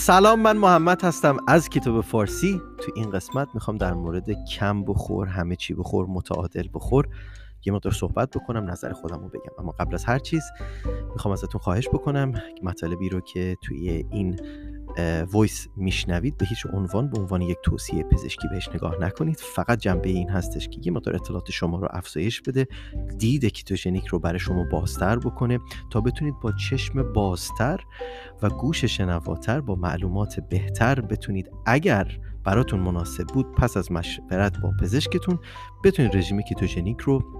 سلام 0.00 0.40
من 0.40 0.56
محمد 0.56 1.04
هستم 1.04 1.36
از 1.48 1.68
کتاب 1.68 2.00
فارسی. 2.00 2.62
تو 2.78 2.92
این 2.94 3.10
قسمت 3.10 3.48
می‌خوام 3.54 3.76
در 3.76 3.94
مورد 3.94 4.44
کم 4.44 4.84
بخور 4.84 5.28
همه 5.28 5.56
چی 5.56 5.74
بخور 5.74 6.06
متعادل 6.06 6.68
بخور 6.74 7.08
یه 7.66 7.72
مقدار 7.72 7.92
صحبت 7.92 8.30
بکنم 8.30 8.70
نظر 8.70 8.92
خودم 8.92 9.20
رو 9.20 9.28
بگم. 9.28 9.52
اما 9.58 9.72
قبل 9.72 9.94
از 9.94 10.04
هر 10.04 10.18
چیز 10.18 10.42
می‌خوام 11.12 11.32
ازتون 11.32 11.60
خواهش 11.60 11.88
بکنم 11.88 12.32
مطالبی 12.62 13.08
رو 13.08 13.20
که 13.20 13.56
توی 13.62 14.04
این 14.10 14.40
voice 15.32 15.68
میشنوید 15.76 16.36
به 16.36 16.46
هیچ 16.46 16.66
عنوان 16.72 17.10
به 17.10 17.18
عنوان 17.18 17.42
یک 17.42 17.58
توصیه 17.62 18.02
پزشکی 18.02 18.48
بهش 18.48 18.68
نگاه 18.68 18.96
نکنید. 19.00 19.36
فقط 19.36 19.78
جنبه 19.78 20.08
این 20.08 20.28
هستش 20.28 20.68
که 20.68 20.80
یه 20.84 20.92
مقدار 20.92 21.16
اطلاعات 21.16 21.50
شما 21.50 21.78
رو 21.78 21.88
افزایش 21.90 22.42
بده 22.42 22.66
دید 23.18 23.44
ketogenic 23.44 24.06
رو 24.06 24.18
برای 24.18 24.38
شما 24.38 24.64
بازتر 24.64 25.18
بکنه 25.18 25.58
تا 25.90 26.00
بتونید 26.00 26.34
با 26.42 26.52
چشم 26.52 27.12
بازتر 27.12 27.80
و 28.42 28.48
گوش 28.48 28.84
شنواتر 28.84 29.60
با 29.60 29.74
معلومات 29.74 30.40
بهتر 30.40 31.00
بتونید 31.00 31.50
اگر 31.66 32.18
براتون 32.44 32.80
مناسب 32.80 33.26
بود 33.26 33.52
پس 33.52 33.76
از 33.76 33.92
مشورت 33.92 34.60
با 34.60 34.72
پزشکتون 34.80 35.38
بتونید 35.84 36.16
رژیم 36.16 36.42
کیتوژنیک 36.42 37.00
رو 37.00 37.39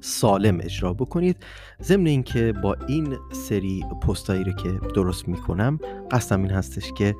سالم 0.00 0.58
اجرا 0.60 0.94
بکنید. 0.94 1.36
ضمن 1.82 2.06
اینکه 2.06 2.52
با 2.62 2.76
این 2.88 3.16
سری 3.32 3.84
پستایی 4.02 4.44
رو 4.44 4.52
که 4.52 4.80
درست 4.94 5.28
می‌کنم 5.28 5.78
قصدم 6.10 6.42
این 6.42 6.50
هستش 6.50 6.92
که 6.92 7.14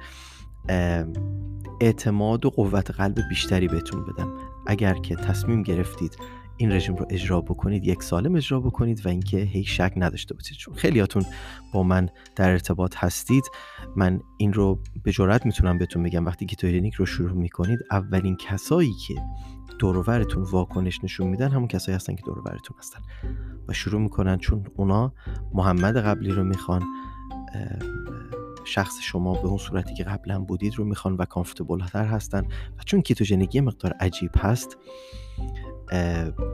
اعتماد 1.81 2.47
و 2.47 2.51
قوت 2.51 2.91
قلب 2.91 3.19
بیشتری 3.29 3.69
بهتون 3.69 4.05
بدم. 4.05 4.33
اگر 4.67 4.95
که 4.95 5.17
تصمیم 5.17 5.63
گرفتید 5.63 6.17
این 6.57 6.73
رژیم 6.73 6.97
رو 6.97 7.07
اجرا 7.11 7.41
بکنید 7.41 7.87
یک 7.87 8.03
سالم 8.03 8.35
اجرا 8.35 8.61
بکنید 8.61 9.07
و 9.07 9.09
اینکه 9.09 9.39
هیچ 9.39 9.81
شک 9.81 9.93
نداشته 9.97 10.35
باشید. 10.35 10.57
چون 10.57 10.75
خیلیاتون 10.75 11.25
با 11.75 11.83
من 11.83 12.09
در 12.37 12.51
ارتباط 12.51 12.97
هستید. 12.97 13.45
من 13.97 14.21
این 14.39 14.53
رو 14.53 14.79
به 15.03 15.13
جرات 15.13 15.47
می‌تونم 15.47 15.79
بهتون 15.79 16.03
بگم. 16.03 16.27
وقتی 16.27 16.47
کیتوژنیک 16.47 16.95
رو 16.95 17.07
شروع 17.07 17.33
می‌کنید 17.33 17.79
اولین 17.91 18.37
کسایی 18.37 18.93
که 19.07 19.15
دورورتون 19.79 20.43
واکنش 20.43 21.05
نشون 21.05 21.27
میدن 21.27 21.51
همون 21.51 21.69
کسایی 21.69 21.97
هستن 21.97 22.15
که 22.15 22.23
دورورتون 22.23 22.77
هستن. 22.79 23.01
و 23.69 23.73
شروع 23.73 24.01
می‌کنن 24.01 24.39
چون 24.39 24.67
اونا 24.77 25.13
محمد 25.55 25.97
قبلی 25.97 26.31
رو 26.31 26.45
می‌خوان 26.45 26.83
شخص 28.65 28.95
شما 29.03 29.33
به 29.33 29.49
اون 29.49 29.59
صورتی 29.59 29.95
که 29.95 30.05
قبلا 30.05 30.39
بودید 30.39 30.75
رو 30.75 30.85
می‌خوان 30.85 31.15
و 31.15 31.25
کامفتبل 31.25 31.87
تر 31.87 32.05
هستن. 32.05 32.45
و 32.79 32.83
چون 32.87 33.01
ketogenic 33.01 33.50
یه 33.50 33.61
مقدار 33.61 33.93
عجیب 33.93 34.31
هست 34.39 34.79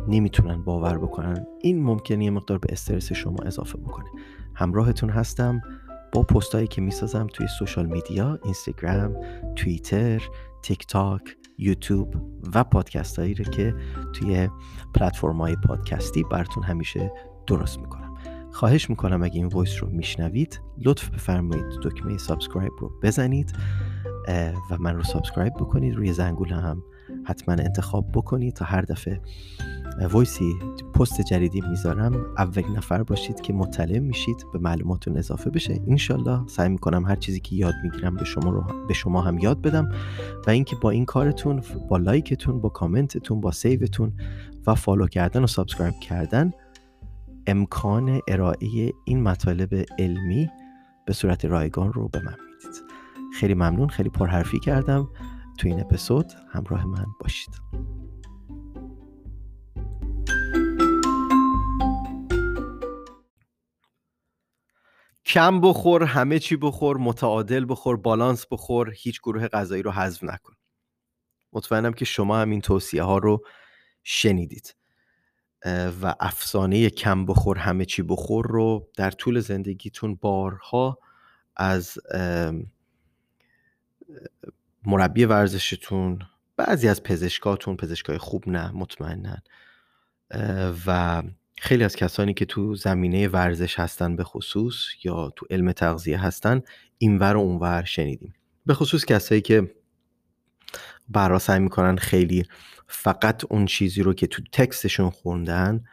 نمی‌تونن 0.08 0.62
باور 0.62 0.98
بکنن. 0.98 1.46
این 1.60 1.82
ممکنه 1.82 2.30
مقدار 2.30 2.58
به 2.58 2.68
استرس 2.72 3.12
شما 3.12 3.36
اضافه 3.44 3.78
بکنه. 3.78 4.08
همراهتون 4.54 5.10
هستم. 5.10 5.62
با 6.12 6.22
پستایی 6.22 6.66
که 6.66 6.80
می‌سازم 6.80 7.26
توی 7.32 7.46
social 7.58 7.86
media 7.86 8.38
اینستاگرام 8.44 9.16
توییتر 9.56 10.22
تیک 10.62 10.86
تاک 10.86 11.36
یوتیوب 11.58 12.14
و 12.54 12.64
پادکست 12.64 13.18
هایی 13.18 13.34
رو 13.34 13.44
که 13.44 13.74
توی 14.12 14.48
پلتفرم 14.94 15.40
های 15.40 15.56
پادکستی 15.56 16.24
براتون 16.30 16.62
همیشه 16.62 17.12
درست 17.46 17.78
می‌کنم. 17.78 18.14
خواهش 18.52 18.90
می‌کنم 18.90 19.22
اگه 19.22 19.34
این 19.34 19.46
voice 19.46 19.82
رو 19.82 19.88
میشنوید 19.88 20.60
لطف 20.84 21.10
بفرمایید 21.10 21.66
دکمه 21.82 22.18
subscribe 22.18 22.72
رو 22.80 22.92
بزنید 23.02 23.52
و 24.70 24.76
من 24.78 24.94
رو 24.94 25.02
subscribe 25.02 25.54
بکنید. 25.54 25.94
روی 25.94 26.12
زنگوله 26.12 26.56
هم 26.56 26.82
حتما 27.24 27.54
انتخاب 27.54 28.12
بکنید 28.14 28.54
تا 28.54 28.64
هر 28.64 28.80
دفعه 28.80 29.20
voice 30.04 30.46
ی 30.46 30.54
پست 30.94 31.20
جدیدی 31.20 31.60
می‌ذارم. 31.60 32.26
اولین 32.38 32.76
نفر 32.76 33.02
باشید 33.02 33.40
که 33.40 33.52
مطلع 33.52 33.98
میشید 33.98 34.44
به 34.52 34.58
معلوماتون 34.58 35.16
اضافه 35.16 35.50
بشه. 35.50 35.82
انشالله 35.88 36.46
سعی 36.46 36.68
می‌کنم 36.68 37.06
هر 37.06 37.16
چیزی 37.16 37.40
که 37.40 37.56
یاد 37.56 37.74
می‌گیرم 37.82 38.14
به 38.14 38.24
شما 38.24 38.50
رو 38.50 38.86
به 38.88 38.94
شما 38.94 39.20
هم 39.20 39.38
یاد 39.38 39.62
بدم. 39.62 39.88
و 40.46 40.50
اینکه 40.50 40.76
با 40.76 40.90
این 40.90 41.04
کارتون 41.04 41.62
با 41.88 41.96
لایکتون 41.96 42.60
با 42.60 42.68
کامنتتون 42.68 43.40
با 43.40 43.50
save 43.50 43.85
تون 43.85 44.12
و 44.66 44.74
follow 44.74 45.06
کردن 45.06 45.44
و 45.44 45.46
subscribe 45.46 45.94
کردن 45.94 46.52
امکان 47.46 48.20
ارائه 48.28 48.92
این 49.04 49.22
مطالب 49.22 49.84
علمی 49.98 50.50
به 51.06 51.12
صورت 51.12 51.44
رایگان 51.44 51.92
رو 51.92 52.08
به 52.08 52.22
من 52.22 52.36
می‌دید. 52.46 52.82
خیلی 53.34 53.54
ممنون. 53.54 53.88
خیلی 53.88 54.08
پرحرفی 54.08 54.58
کردم. 54.58 55.08
تو 55.58 55.68
این 55.68 55.80
اپیزود 55.80 56.32
همراه 56.48 56.86
من 56.86 57.06
باشید. 57.20 57.50
کم 65.36 65.60
بخور 65.60 66.04
همه 66.04 66.38
چی 66.38 66.56
بخور 66.56 66.96
متعادل 66.96 67.66
بخور 67.68 67.96
بالانس 67.96 68.46
بخور 68.50 68.92
هیچ 68.96 69.20
گروه 69.20 69.48
غذایی 69.48 69.82
رو 69.82 69.90
حذف 69.90 70.24
نکن. 70.24 70.54
مطمئنم 71.52 71.92
که 71.92 72.04
شما 72.04 72.38
هم 72.38 72.50
این 72.50 72.60
توصیه 72.60 73.02
ها 73.02 73.18
رو 73.18 73.44
شنیدید. 74.04 74.76
و 76.02 76.14
افسانه 76.20 76.90
کم 76.90 77.26
بخور 77.26 77.58
همه 77.58 77.84
چی 77.84 78.02
بخور 78.02 78.46
رو 78.46 78.88
در 78.96 79.10
طول 79.10 79.40
زندگیتون 79.40 80.14
بارها 80.14 80.98
از 81.56 81.98
مربی 84.86 85.24
ورزشتون 85.24 86.18
بعضی 86.56 86.88
از 86.88 87.02
پزشکاتون 87.02 87.76
پزشکای 87.76 88.18
خوب 88.18 88.48
نه 88.48 88.70
مطمئنا 88.70 89.36
و 90.86 91.22
خیلی 91.58 91.84
از 91.84 91.96
کسانی 91.96 92.34
که 92.34 92.44
تو 92.44 92.74
زمینه 92.74 93.28
ورزش 93.28 93.78
هستن 93.78 94.16
به 94.16 94.24
خصوص 94.24 94.74
یا 95.04 95.32
تو 95.36 95.46
علم 95.50 95.72
تغذیه 95.72 96.22
هستن 96.22 96.62
اینور 96.98 97.36
و 97.36 97.40
اونور 97.40 97.84
شنیدیم. 97.84 98.34
به 98.66 98.74
خصوص 98.74 99.04
کسایی 99.04 99.40
که 99.40 99.74
برا 101.08 101.38
سعی 101.38 101.60
می‌کنن 101.60 101.96
خیلی 101.96 102.44
فقط 102.88 103.44
اون 103.48 103.66
چیزی 103.66 104.02
رو 104.02 104.14
که 104.14 104.26
تو 104.26 104.42
تکستشون 104.52 105.10
خوندن 105.10 105.84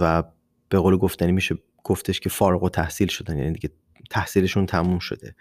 و 0.00 0.22
به 0.68 0.78
قول 0.78 0.96
گفتنی 0.96 1.32
میشه 1.32 1.54
گفتش 1.84 2.20
که 2.20 2.28
فارغ 2.28 2.62
و 2.62 2.68
تحصیل 2.68 3.08
شدن 3.08 3.38
یعنی 3.38 3.52
دیگه 3.52 3.70
تحصیلشون 4.10 4.66
تموم 4.66 4.98
شده. 4.98 5.34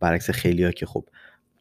برعکس 0.00 0.30
خیلی 0.30 0.64
ها 0.64 0.70
که 0.70 0.86
خب 0.86 1.08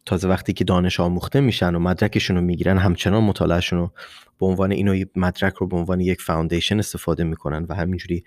تازه 0.05 0.27
وقتی 0.27 0.53
که 0.53 0.63
دانش 0.63 0.99
آموخته 0.99 1.39
میشن 1.39 1.75
و 1.75 1.79
مدرکشون 1.79 2.35
رو 2.35 2.41
می‌گیرن 2.41 2.77
همچنان 2.77 3.23
مطالعهشون 3.23 3.79
رو 3.79 3.91
به 4.39 4.45
عنوان 4.45 4.71
اینو 4.71 5.05
مدرک 5.15 5.53
رو 5.53 5.67
به 5.67 5.77
عنوان 5.77 5.99
یک 5.99 6.21
فاوندیشن 6.21 6.79
استفاده 6.79 7.23
می‌کنن 7.23 7.65
و 7.69 7.75
همینجوری 7.75 8.23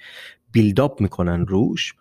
بیلداپ 0.53 1.01
می‌کنن 1.01 1.47
روش. 1.47 1.95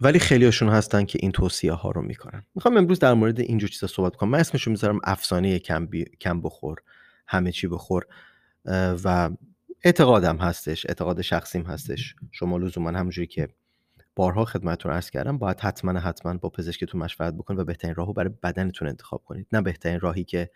ولی 0.00 0.18
خیلی 0.18 0.44
هاشون 0.44 0.68
هستن 0.68 1.04
که 1.04 1.18
این 1.22 1.32
توصیه 1.32 1.72
ها 1.72 1.90
رو 1.90 2.02
می‌کنن. 2.02 2.42
می‌خوام 2.54 2.76
امروز 2.76 2.98
در 2.98 3.14
مورد 3.14 3.40
اینجور 3.40 3.70
چیزا 3.70 3.86
صحبت 3.86 4.16
کنم. 4.16 4.30
من 4.30 4.38
اسمشو 4.38 4.70
می‌ذارم 4.70 5.00
افسانه 5.04 5.58
کم, 5.58 5.88
کم 6.20 6.40
بخور 6.40 6.78
همه 7.26 7.52
چی 7.52 7.66
بخور. 7.66 8.06
و 9.04 9.30
اعتقادم 9.84 10.36
هستش 10.36 10.86
اعتقاد 10.86 11.22
شخصیم 11.22 11.62
هستش. 11.62 12.14
شما 12.32 12.58
لزوما 12.58 12.90
همونجوری 12.90 13.26
که 13.26 13.48
بارها 14.16 14.44
خدمتتون 14.44 14.92
عرض 14.92 15.10
کردم 15.10 15.38
باید 15.38 15.60
حتما 15.60 16.00
حتما 16.00 16.34
با 16.34 16.50
پزشکتون 16.50 17.00
مشورت 17.00 17.34
بکنید 17.34 17.60
و 17.60 17.64
بهترین 17.64 17.94
راهو 17.94 18.12
برای 18.12 18.30
بدنتون 18.42 18.88
انتخاب 18.88 19.24
کنید. 19.24 19.46
نه 19.52 19.60
بهترین 19.62 20.00
راهی 20.00 20.24
که 20.24 20.50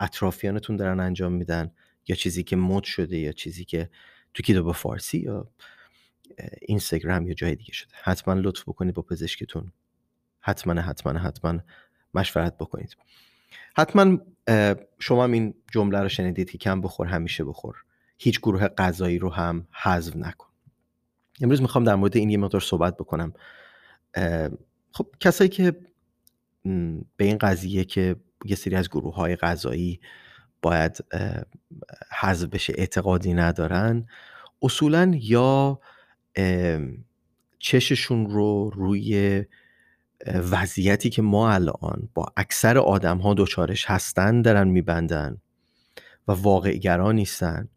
اطرافیانتون 0.00 0.76
دارن 0.76 1.00
انجام 1.00 1.32
میدن 1.32 1.70
یا 2.08 2.16
چیزی 2.16 2.42
که 2.42 2.56
مد 2.56 2.84
شده 2.84 3.18
یا 3.18 3.32
چیزی 3.32 3.64
که 3.64 3.90
تو 4.34 4.42
کتاب 4.42 4.72
فارسی 4.72 5.18
یا 5.18 5.50
اینستاگرام 6.62 7.26
یا 7.26 7.34
جای 7.34 7.54
دیگه 7.54 7.72
شده. 7.72 7.94
حتما 8.02 8.34
لطف 8.34 8.62
بکنید 8.62 8.94
با 8.94 9.02
پزشکتون 9.02 9.72
حتما 10.40 10.80
حتما 10.80 11.18
حتما 11.18 11.58
مشورت 12.14 12.58
بکنید. 12.58 12.96
حتما 13.76 14.18
شما 14.98 15.24
هم 15.24 15.32
این 15.32 15.54
جمله 15.72 16.00
رو 16.00 16.08
شنیدید 16.08 16.50
که 16.50 16.58
کم 16.58 16.80
بخور 16.80 17.06
همیشه 17.06 17.44
بخور. 17.44 17.76
هیچ 18.18 18.40
گروه 18.40 18.68
غذایی 18.68 19.18
رو 19.18 19.32
هم 19.32 19.68
حذف 19.70 20.16
نکن. 20.16 20.47
امروز 21.40 21.62
می‌خوام 21.62 21.84
در 21.84 21.94
مورد 21.94 22.16
این 22.16 22.30
یه 22.30 22.36
مقدار 22.38 22.60
صحبت 22.60 22.96
بکنم. 22.96 23.32
خب 24.92 25.06
کسایی 25.20 25.48
که 25.48 25.76
به 27.16 27.24
این 27.24 27.38
قضیه 27.38 27.84
که 27.84 28.16
یه 28.44 28.56
سری 28.56 28.74
از 28.74 28.88
گروه 28.88 29.14
های 29.14 29.36
غذایی 29.36 30.00
باید 30.62 31.04
حذف 32.20 32.48
بشه 32.48 32.72
اعتقادی 32.76 33.34
ندارن 33.34 34.06
اصولا 34.62 35.12
یا 35.14 35.80
چششون 37.58 38.30
رو 38.30 38.70
روی 38.70 39.44
وضعیتی 40.26 41.10
که 41.10 41.22
ما 41.22 41.50
الان 41.52 42.08
با 42.14 42.26
اکثر 42.36 42.78
آدم 42.78 43.18
ها 43.18 43.34
دوچارش 43.34 43.84
هستن 43.90 44.42
دارن 44.42 44.68
میبندن 44.68 45.40
و 46.28 46.32
واقعگرا 46.32 47.12
نیستن. 47.12 47.68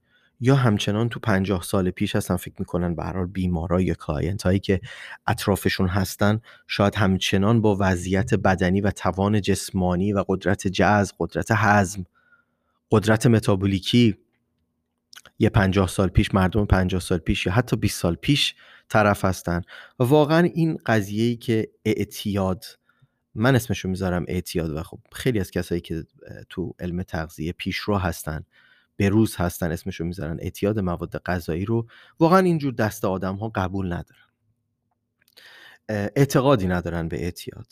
یا 0.41 0.55
همچنان 0.55 1.09
تو 1.09 1.19
پنجاه 1.19 1.63
سال 1.63 1.89
پیش 1.89 2.15
هستن 2.15 2.35
فکر 2.35 2.55
می‌کنن 2.59 2.95
به 2.95 3.03
هر 3.03 3.25
بیمارا 3.25 3.81
یا 3.81 3.93
client 3.93 4.43
هایی 4.43 4.59
که 4.59 4.81
اطرافشون 5.27 5.87
هستن 5.87 6.41
شاید 6.67 6.95
همچنان 6.95 7.61
با 7.61 7.77
وضعیت 7.79 8.33
بدنی 8.33 8.81
و 8.81 8.91
توان 8.91 9.41
جسمانی 9.41 10.13
و 10.13 10.23
قدرت 10.27 10.67
جذب 10.67 11.15
قدرت 11.19 11.47
هضم 11.51 12.05
قدرت 12.91 13.27
متابولیکی 13.27 14.17
یه 15.39 15.49
پنجاه 15.49 15.87
سال 15.87 16.07
پیش 16.07 16.33
مردم 16.33 16.65
پنجاه 16.65 17.01
سال 17.01 17.17
پیش 17.17 17.45
یا 17.45 17.51
حتی 17.51 17.75
20 17.75 17.99
سال 17.99 18.15
پیش 18.15 18.55
طرف 18.89 19.25
هستن. 19.25 19.61
و 19.99 20.03
واقعا 20.03 20.49
این 20.53 20.77
قضیه 20.85 21.23
ای 21.23 21.35
که 21.35 21.71
اعتیاد 21.85 22.65
من 23.35 23.55
اسمشو 23.55 23.89
می‌ذارم 23.89 24.25
اعتیاد 24.27 24.69
و 24.69 24.83
خب 24.83 24.99
خیلی 25.11 25.39
از 25.39 25.51
کسایی 25.51 25.81
که 25.81 26.03
تو 26.49 26.73
علم 26.79 27.03
تغذیه 27.03 27.51
پیشرو 27.51 27.97
هستن 27.97 28.45
به 29.01 29.09
روز 29.09 29.35
هستن 29.35 29.71
اسمشو 29.71 30.03
می‌ذارن. 30.03 30.37
اعتیاد 30.41 30.79
مواد 30.79 31.21
غذایی 31.25 31.65
رو 31.65 31.87
واقعا 32.19 32.39
اینجور 32.39 32.73
دست 32.73 33.05
آدم 33.05 33.35
ها 33.35 33.51
قبول 33.55 33.93
ندارن. 33.93 34.27
اعتقادی 35.89 36.67
ندارن 36.67 37.07
به 37.07 37.23
اعتیاد. 37.23 37.67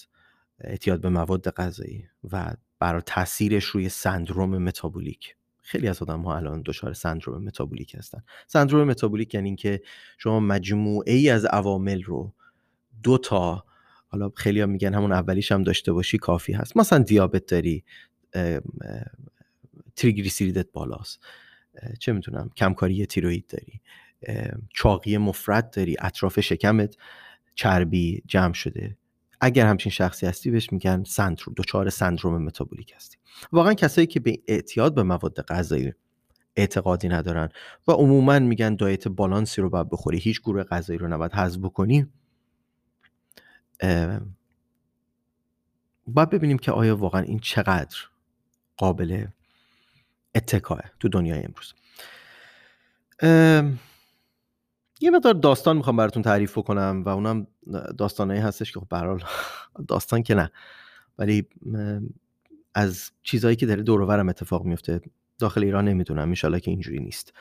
اعتیاد 0.59 1.01
به 1.01 1.09
مواد 1.09 1.49
غذایی 1.49 2.05
و 2.31 2.53
برای 2.79 3.01
تاثیرش 3.05 3.65
روی 3.65 3.89
سندروم 3.89 4.57
متابولیک. 4.57 5.35
خیلی 5.61 5.87
از 5.87 6.01
آدم 6.01 6.21
ها 6.21 6.37
الان 6.37 6.61
دچار 6.65 6.93
سندروم 6.93 7.43
متابولیک 7.43 7.95
هستن. 7.95 8.23
سندروم 8.47 8.87
متابولیک 8.87 9.33
یعنی 9.33 9.47
اینکه 9.47 9.81
شما 10.17 10.39
مجموعه 10.39 11.13
ای 11.13 11.29
از 11.29 11.45
عوامل 11.45 12.03
رو 12.03 12.33
دو 13.03 13.17
تا 13.17 13.65
حالا 14.07 14.31
خیلی 14.35 14.61
هم 14.61 14.69
میگن 14.69 14.93
همون 14.93 15.11
اولیش 15.11 15.51
هم 15.51 15.63
داشته 15.63 15.91
باشی 15.93 16.17
کافی 16.17 16.53
هست. 16.53 16.77
مثلا 16.77 16.99
دیابت 16.99 17.45
داری 17.45 17.83
تریگلیسیریدت 19.99 20.71
بالاست. 20.71 21.19
چه 21.99 22.13
می‌تونم 22.13 22.49
کمکاری 22.57 23.05
تیروید 23.05 23.47
داری. 23.47 23.81
چاقی 24.73 25.17
مفرد 25.17 25.69
داری 25.69 25.95
اطراف 25.99 26.39
شکمت 26.39 26.95
چربی 27.55 28.23
جمع 28.25 28.53
شده. 28.53 28.97
اگر 29.41 29.65
همچین 29.65 29.91
شخصی 29.91 30.25
هستی 30.25 30.51
بهش 30.51 30.73
میگن 30.73 31.03
سندروم 31.03 31.53
دچار 31.57 31.89
سندروم 31.89 32.43
متابولیک 32.43 32.93
هستی. 32.95 33.17
واقعا 33.51 33.73
کسایی 33.73 34.07
که 34.07 34.19
به 34.19 34.39
اعتیاد 34.47 34.95
به 34.95 35.03
مواد 35.03 35.41
غذایی 35.41 35.93
اعتقادی 36.55 37.07
ندارن 37.07 37.49
و 37.87 37.91
عموما 37.91 38.39
میگن 38.39 38.75
دایت 38.75 39.07
بالانسی 39.07 39.61
رو 39.61 39.69
باید 39.69 39.89
بخوری 39.89 40.17
هیچ 40.17 40.41
گروه 40.41 40.63
غذایی 40.63 40.99
رو 40.99 41.07
نباید 41.07 41.33
حذف 41.33 41.57
بکنی 41.57 42.07
باید 46.07 46.29
ببینیم 46.29 46.57
که 46.57 46.71
آیا 46.71 46.95
واقعا 46.95 47.21
این 47.21 47.39
چقدر 47.39 47.97
قابل 48.77 49.25
اتکاه 50.35 50.81
تو 50.99 51.09
دنیای 51.09 51.43
امروز. 51.43 51.73
یه 55.01 55.09
مقدار 55.09 55.33
داستان 55.33 55.77
می‌خوام 55.77 55.97
براتون 55.97 56.23
تعریف 56.23 56.57
کنم 56.57 57.03
و 57.05 57.09
اونم 57.09 57.47
داستانهایی 57.97 58.41
هستش 58.41 58.71
که 58.71 58.79
خب 58.79 58.87
داستان 59.87 60.23
که 60.23 60.35
نه. 60.35 60.51
ولی 61.17 61.47
از 62.75 63.11
چیزهایی 63.23 63.55
که 63.55 63.65
داره 63.65 63.83
دور 63.83 64.29
اتفاق 64.29 64.65
میفته 64.65 65.01
داخل 65.39 65.63
ایران 65.63 65.87
نمی‌دونم 65.87 66.27
انشالله 66.27 66.59
که 66.59 66.71
اینجوری 66.71 66.99
نیست. 66.99 67.33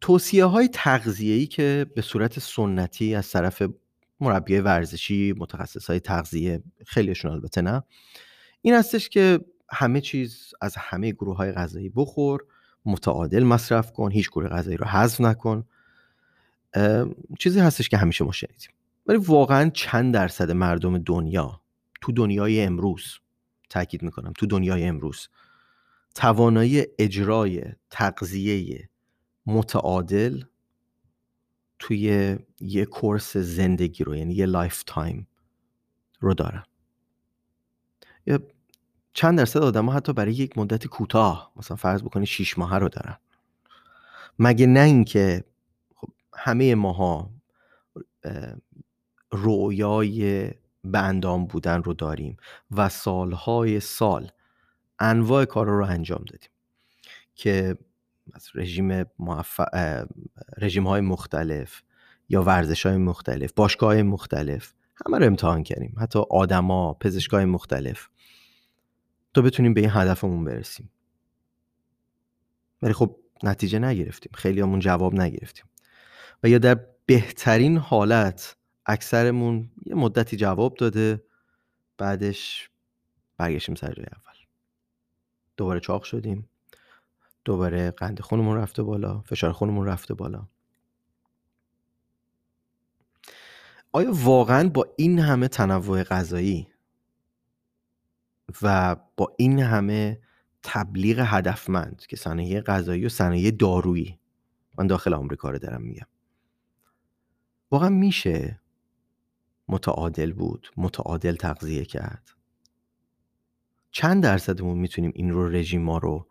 توصیه 0.00 0.44
های 0.44 0.68
تغذیه‌ای 0.68 1.46
که 1.46 1.86
به 1.94 2.02
صورت 2.02 2.38
سنتی 2.38 3.14
از 3.14 3.30
طرف 3.30 3.62
مربی 4.20 4.58
ورزشی 4.58 5.34
متخصص 5.38 5.90
های 5.90 6.00
تغذیه 6.00 6.62
خیلیشون 6.86 7.30
البته 7.30 7.60
نه 7.60 7.82
این 8.62 8.74
هستش 8.74 9.08
که 9.08 9.40
همه 9.70 10.00
چیز 10.00 10.54
از 10.60 10.76
همه 10.76 11.12
گروه 11.12 11.36
های 11.36 11.52
غذایی 11.52 11.88
بخور 11.88 12.44
متعادل 12.84 13.42
مصرف 13.42 13.92
کن 13.92 14.10
هیچ 14.12 14.30
گروه 14.30 14.48
غذایی 14.48 14.76
رو 14.76 14.86
حذف 14.86 15.20
نکن. 15.20 15.64
چیزی 17.38 17.60
هستش 17.60 17.88
که 17.88 17.96
همیشه 17.96 18.24
ما 18.24 18.32
شنیدیم. 18.32 18.70
ولی 19.06 19.18
واقعا 19.18 19.70
چند 19.70 20.14
درصد 20.14 20.50
مردم 20.50 20.98
دنیا 20.98 21.60
تو 22.00 22.12
دنیای 22.12 22.62
امروز 22.62 23.18
تاکید 23.70 24.02
می‌کنم 24.02 24.32
تو 24.32 24.46
دنیای 24.46 24.84
امروز 24.84 25.28
توانایی 26.14 26.84
اجرای 26.98 27.62
تغذیه 27.90 28.88
متعادل 29.46 30.42
توی 31.78 32.36
یه 32.60 32.84
course 32.84 33.36
زندگی 33.36 34.04
رو 34.04 34.16
یعنی 34.16 34.34
یه 34.34 34.46
lifetime 34.46 35.26
رو 36.20 36.34
دارن. 36.34 36.64
چند 39.16 39.38
درصد 39.38 39.62
آدم 39.62 39.86
ها 39.86 39.92
حتی 39.96 40.12
برای 40.12 40.32
یک 40.32 40.58
مدت 40.58 40.86
کوتاه 40.86 41.52
مثلا 41.56 41.76
فرض 41.76 42.02
بکنی 42.02 42.26
شیش 42.26 42.58
ماه 42.58 42.78
رو 42.78 42.88
دارن. 42.88 43.16
مگه 44.38 44.66
نه 44.66 44.80
اینکه 44.80 45.44
خب 45.94 46.08
همه 46.34 46.74
ماها 46.74 47.30
رویای 49.30 50.50
به 50.84 51.12
بودن 51.48 51.82
رو 51.82 51.94
داریم 51.94 52.36
و 52.70 52.88
سالهای 52.88 53.80
سال 53.80 54.30
انواع 54.98 55.44
کار 55.44 55.66
رو 55.66 55.84
انجام 55.84 56.24
دادیم 56.24 56.50
که 57.34 57.76
از 58.32 58.48
رژیم, 58.54 59.04
رژیم 60.58 60.86
های 60.86 61.00
مختلف 61.00 61.82
یا 62.28 62.42
ورزش 62.42 62.86
های 62.86 62.96
مختلف 62.96 63.52
باشگاه 63.52 63.88
های 63.88 64.02
مختلف 64.02 64.72
همه 65.06 65.18
رو 65.18 65.26
امتحان 65.26 65.62
کردیم. 65.62 65.94
حتی 66.00 66.22
آدما 66.30 66.94
پزشکای 66.94 67.44
مختلف. 67.44 68.08
تا 69.36 69.42
بتونیم 69.42 69.74
به 69.74 69.80
این 69.80 69.90
هدفمون 69.92 70.44
برسیم. 70.44 70.90
ولی 72.82 72.92
خب 72.92 73.16
نتیجه 73.42 73.78
نگرفتیم. 73.78 74.32
خیلی 74.34 74.60
همون 74.60 74.80
جواب 74.80 75.14
نگرفتیم. 75.14 75.64
و 76.42 76.48
یا 76.48 76.58
در 76.58 76.86
بهترین 77.06 77.76
حالت 77.76 78.56
اکثرمون 78.86 79.70
یه 79.86 79.94
مدتی 79.94 80.36
جواب 80.36 80.74
داده 80.74 81.24
بعدش 81.98 82.70
برگشتیم 83.36 83.74
سر 83.74 83.92
جای 83.92 84.06
اول. 84.06 84.34
دوباره 85.56 85.80
چاق 85.80 86.02
شدیم. 86.02 86.48
دوباره 87.44 87.90
قند 87.90 88.20
خونمون 88.20 88.56
رفته 88.56 88.82
بالا 88.82 89.20
فشار 89.20 89.52
خونمون 89.52 89.86
رفته 89.86 90.14
بالا. 90.14 90.48
آیا 93.92 94.10
واقعا 94.12 94.68
با 94.68 94.86
این 94.96 95.18
همه 95.18 95.48
تنوع 95.48 96.02
غذایی 96.02 96.68
و 98.62 98.96
با 99.16 99.32
این 99.38 99.58
همه 99.58 100.20
تبلیغ 100.62 101.24
هدفمند 101.26 102.06
که 102.08 102.16
صنایع 102.16 102.60
غذایی 102.60 103.06
و 103.06 103.08
صنایع 103.08 103.50
دارویی 103.50 104.18
من 104.78 104.86
داخل 104.86 105.14
آمریکا 105.14 105.50
رو 105.50 105.58
دارم 105.58 105.82
میگم. 105.82 106.06
واقعا 107.70 107.88
میشه 107.88 108.60
متعادل 109.68 110.32
بود 110.32 110.68
متعادل 110.76 111.36
تغذیه 111.36 111.84
کرد. 111.84 112.30
چند 113.90 114.22
درصدمون 114.22 114.78
می‌تونیم 114.78 115.12
این 115.14 115.30
رو 115.30 115.48
رژیم 115.48 115.82
ما 115.82 115.98
رو 115.98 116.26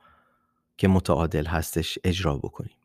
که 0.77 0.87
متعادل 0.87 1.45
هستش 1.45 1.99
اجرا 2.03 2.37
بکنیم. 2.37 2.75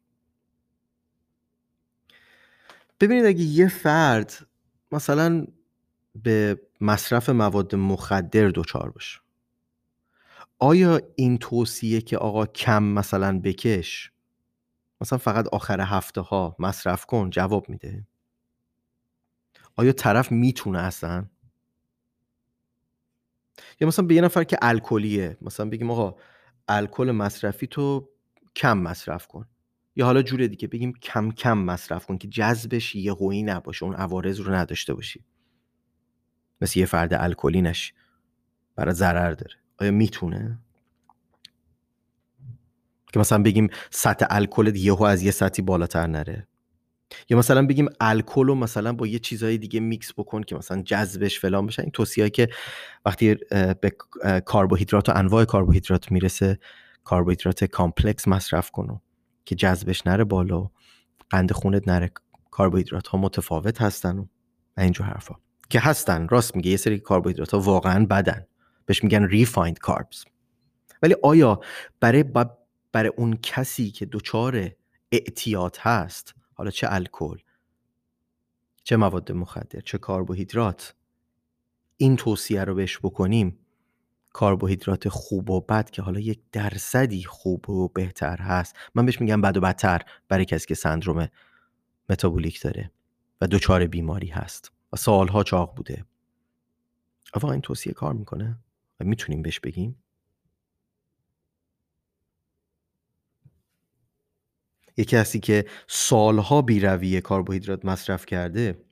ببینید 3.00 3.26
اگه 3.26 3.42
یه 3.42 3.68
فرد 3.68 4.46
مثلا 4.92 5.46
به 6.14 6.61
مصرف 6.81 7.29
مواد 7.29 7.75
مخدر 7.75 8.49
دچار 8.49 8.90
بشه. 8.90 9.21
آیا 10.59 11.00
این 11.17 11.38
توصیه 11.38 12.00
که 12.00 12.19
آقا 12.19 12.47
کم 12.47 12.83
مثلا 12.83 13.40
بکش 13.40 14.12
مثلا 15.00 15.19
فقط 15.19 15.49
آخر 15.49 15.81
هفته 15.81 16.21
ها 16.21 16.57
مصرف 16.59 17.07
کن 17.07 17.31
جواب 17.31 17.69
میده؟ 17.69 18.07
آیا 19.76 19.93
طرف 19.93 20.33
می‌تونه 20.33 20.79
اصلا؟ 20.79 21.26
یا 23.81 23.88
مثلا 23.88 24.07
به 24.07 24.14
یه 24.14 24.21
نفر 24.21 24.45
که 24.45 24.59
الکلیه 24.62 25.37
مثلا 25.43 25.67
بگیم 25.71 25.90
آقا 25.90 26.14
الکل 26.69 27.11
مصرفی 27.11 27.67
تو 27.67 28.09
کم 28.57 28.79
مصرف 28.79 29.26
کن. 29.26 29.47
یا 29.97 30.07
حالا 30.07 30.23
جور 30.23 30.47
دیگه 30.47 30.69
بگیم 30.69 30.93
کم 30.93 31.31
کم 31.31 31.59
مصرف 31.59 32.07
کن 32.07 32.19
که 32.19 32.29
جذبش 32.29 32.95
یه 32.95 33.12
نباشه 33.43 33.85
اون 33.85 33.95
عوارض 33.95 34.40
رو 34.40 34.55
نداشته 34.55 34.95
باشی. 34.95 35.25
مثل 36.61 36.79
یه 36.81 36.87
فرد 36.87 37.14
الکلی 37.14 37.62
نشی. 37.62 37.93
برای 38.76 38.95
ضرر 38.95 39.33
داره. 39.33 39.55
آیا 39.79 39.90
می‌تونه؟ 39.90 40.59
که 43.12 43.21
مثلا 43.21 43.43
بگیم 43.43 43.69
سطح 43.90 44.26
الکل 44.31 44.76
یهو 44.76 45.02
از 45.02 45.23
یه 45.23 45.31
سطحی 45.31 45.62
بالاتر 45.62 46.07
نره. 46.07 46.47
یا 47.29 47.38
مثلا 47.38 47.67
بگیم 47.67 47.88
الکل 48.00 48.47
رو 48.47 48.55
مثلا 48.55 48.93
با 48.93 49.07
یه 49.07 49.19
چیزهای 49.19 49.59
دیگه 49.59 49.81
میکس 49.81 50.12
بکن 50.12 50.43
که 50.43 50.57
مثلا 50.57 50.83
جذبش 50.83 51.40
فلان 51.40 51.67
بشه. 51.67 51.83
این 51.83 51.90
توصیه 51.90 52.31
که 52.31 52.49
وقتی 53.05 53.35
به 53.81 53.93
کربوهیدرات 54.52 55.09
و 55.09 55.12
انواع 55.17 55.45
کربوهیدرات 55.45 56.12
می‌رسه 56.12 56.59
کربوهیدرات 57.11 57.64
complex 57.64 58.28
مصرف 58.29 58.71
کنو 58.71 58.99
که 59.45 59.55
جذبش 59.55 60.07
نره 60.07 60.25
بالا 60.25 60.71
قند 61.31 61.52
خونت 61.52 61.88
نره. 61.88 62.11
کربوهیدرات 62.59 63.07
ها 63.07 63.19
متفاوت 63.19 63.83
هستن 63.83 64.19
و 64.19 64.26
اینجور 64.79 65.07
حرفا. 65.07 65.35
که 65.70 65.80
هستن. 65.80 66.28
راست 66.28 66.56
میگه 66.56 66.70
یه 66.70 66.76
سری 66.76 66.98
کربوهیدرات 66.98 67.54
ها 67.54 67.60
واقعا 67.60 68.06
بدن. 68.06 68.46
بهش 68.90 69.04
میگن 69.04 69.24
refined 69.25 69.78
carbs 69.78 70.25
ولی 71.02 71.16
آیا 71.22 71.60
برای 72.00 72.24
برای 72.92 73.12
اون 73.16 73.36
کسی 73.42 73.90
که 73.90 74.06
دچار 74.06 74.70
اعتیاد 75.12 75.76
هست 75.80 76.34
حالا 76.54 76.70
چه 76.70 76.86
الکل 76.90 77.38
چه 78.84 78.96
مواد 78.96 79.32
مخدر 79.32 79.80
چه 79.80 79.98
کربوهیدرات 79.98 80.94
این 81.96 82.16
توصیه 82.16 82.64
رو 82.64 82.74
بهش 82.74 82.98
بکنیم 82.98 83.58
کربوهیدرات 84.34 85.08
خوب 85.08 85.50
و 85.50 85.60
بد 85.60 85.90
که 85.90 86.02
حالا 86.02 86.20
یک 86.20 86.40
درصدی 86.52 87.22
خوب 87.22 87.70
و 87.70 87.88
بهتر 87.88 88.36
هست. 88.36 88.76
من 88.94 89.06
بهش 89.06 89.20
میگم 89.20 89.40
بد 89.40 89.56
و 89.56 89.60
بدتر 89.60 90.02
برای 90.28 90.44
کسی 90.44 90.66
که 90.66 90.74
سندروم 90.74 91.28
متابولیک 92.10 92.62
داره 92.62 92.90
و 93.40 93.46
دچار 93.46 93.86
بیماری 93.86 94.28
هست. 94.28 94.72
و 94.92 94.97
سالها 94.97 95.42
چاق 95.42 95.76
بوده. 95.76 96.04
واقعا 97.35 97.52
این 97.52 97.61
توصیه 97.61 97.92
کار 97.92 98.12
می‌کنه؟ 98.12 98.59
و 99.00 99.04
می‌تونیم 99.04 99.42
بهش 99.42 99.61
بگیم؟ 99.61 100.02
یه 104.97 105.04
کسی 105.04 105.40
که 105.40 105.66
سالها 105.88 106.62
بیرویه 106.62 107.20
کربوهیدرات 107.20 107.85
مصرف 107.85 108.26
کرده 108.26 108.85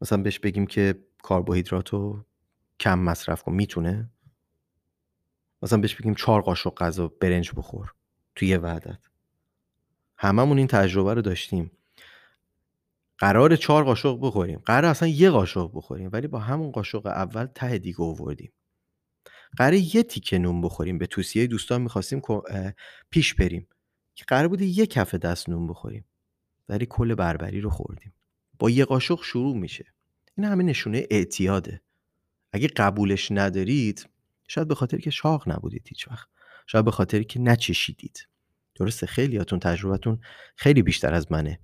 مثلا 0.00 0.22
بهش 0.22 0.38
بگیم 0.38 0.66
که 0.66 1.04
کربوهیدرات 1.28 1.88
رو 1.88 2.24
کم 2.80 2.98
مصرف 2.98 3.42
کن. 3.42 3.52
می‌تونه؟ 3.52 4.10
مثلا 5.62 5.80
بهش 5.80 5.94
بگیم 5.94 6.14
چهار 6.14 6.42
قاشق 6.42 6.74
غذا 6.74 7.08
برنج 7.08 7.50
بخور. 7.56 7.94
توی 8.34 8.48
یه 8.48 8.58
وعدت 8.58 9.08
هممون 10.16 10.58
این 10.58 10.66
تجربه 10.66 11.14
رو 11.14 11.22
داشتیم. 11.22 11.70
قرار 13.22 13.56
چهار 13.56 13.84
قاشق 13.84 14.18
بخوریم. 14.20 14.58
قرار 14.58 14.90
اصلا 14.90 15.08
یه 15.08 15.30
قاشق 15.30 15.70
بخوریم 15.74 16.10
ولی 16.12 16.26
با 16.26 16.38
همون 16.38 16.70
قاشق 16.72 17.06
اول 17.06 17.46
ته 17.46 17.78
دیگه 17.78 18.02
آوردیم. 18.02 18.52
قرار 19.56 19.74
یه 19.74 20.02
تیکه 20.02 20.38
نون 20.38 20.60
بخوریم. 20.60 20.98
به 20.98 21.06
توصیه 21.06 21.46
دوستان 21.46 21.82
می‌خواستیم 21.82 22.22
پیش 23.10 23.34
بریم. 23.34 23.68
که 24.14 24.24
قرار 24.28 24.48
بوده 24.48 24.64
یه 24.64 24.86
کف 24.86 25.14
دست 25.14 25.48
نون 25.48 25.66
بخوریم. 25.66 26.04
ولی 26.68 26.86
کل 26.86 27.14
بربری 27.14 27.60
رو 27.60 27.70
خوردیم. 27.70 28.14
با 28.58 28.70
یه 28.70 28.84
قاشق 28.84 29.22
شروع 29.22 29.56
میشه. 29.56 29.84
این 30.36 30.46
همه 30.46 30.64
نشونه 30.64 31.06
اعتیاده. 31.10 31.80
اگه 32.52 32.68
قبولش 32.68 33.32
ندارید 33.32 34.08
شاید 34.48 34.68
به 34.68 34.74
خاطر 34.74 34.98
که 34.98 35.10
شاق 35.10 35.48
نبودید 35.48 35.86
هیچ 35.88 36.08
وقت. 36.08 36.28
شاید 36.66 36.84
به 36.84 36.90
خاطر 36.90 37.22
که 37.22 37.40
نچشیدید. 37.40 38.28
درسته 38.74 39.06
خیلیاتون 39.06 39.58
تجربتون 39.58 40.20
خیلی 40.56 40.82
بیشتر 40.82 41.14
از 41.14 41.32
منه. 41.32 41.60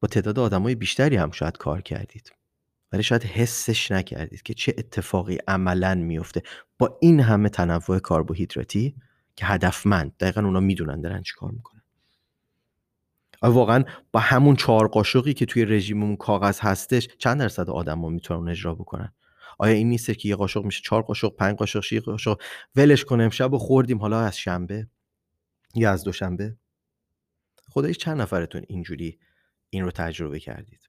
با 0.00 0.08
تعداد 0.08 0.38
آدمای 0.38 0.74
بیشتری 0.74 1.16
هم 1.16 1.30
شاید 1.30 1.56
کار 1.56 1.80
کردید. 1.80 2.32
ولی 2.92 3.02
شاید 3.02 3.24
حسش 3.24 3.90
نکردید 3.90 4.42
که 4.42 4.54
چه 4.54 4.74
اتفاقی 4.78 5.38
عملا 5.48 5.94
میفته 5.94 6.42
با 6.78 6.98
این 7.00 7.20
همه 7.20 7.48
تنوع 7.48 7.98
کربوهیدراتی 7.98 8.96
که 9.36 9.46
هدفمند 9.46 10.16
دقیقا 10.20 10.40
اونا 10.40 10.60
می‌دونن 10.60 11.00
دارن 11.00 11.22
چی 11.22 11.34
کار 11.36 11.50
می‌کنن. 11.50 11.82
واقعا 13.42 13.84
با 14.12 14.20
همون 14.20 14.56
چهار 14.56 14.88
قاشقی 14.88 15.34
که 15.34 15.46
توی 15.46 15.64
رژیممون 15.64 16.16
کاغذ 16.16 16.60
هستش 16.60 17.08
چند 17.18 17.40
درصد 17.40 17.70
آدم 17.70 18.00
ها 18.00 18.08
می‌تونن 18.08 18.48
اجرا 18.48 18.74
بکنن؟ 18.74 19.12
آیا 19.58 19.74
این 19.74 19.88
نیست 19.88 20.10
که 20.10 20.28
یه 20.28 20.36
قاشق 20.36 20.64
میشه 20.64 20.82
چهار 20.84 21.02
قاشق 21.02 21.36
پنج 21.36 21.56
قاشق 21.56 21.80
شیش 21.80 22.00
قاشق؟ 22.00 22.40
ولش 22.76 23.04
کنه 23.04 23.24
امشب 23.24 23.56
خوردیم 23.56 23.98
حالا 23.98 24.20
از 24.20 24.38
شنبه 24.38 24.88
یا 25.74 25.90
از 25.92 26.04
دوشنبه؟ 26.04 26.56
خدایش 27.70 27.98
چند 27.98 28.20
نفرتون 28.20 28.62
اینجوری 28.68 29.18
این 29.70 29.84
رو 29.84 29.90
تجربه 29.90 30.40
کردید. 30.40 30.80